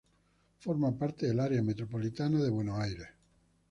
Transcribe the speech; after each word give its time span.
Forma 0.57 0.97
parte 0.97 1.27
del 1.27 1.39
Área 1.39 1.61
Metropolitana 1.61 2.39
de 2.41 2.49
Buenos 2.49 2.79
Aires. 2.79 3.07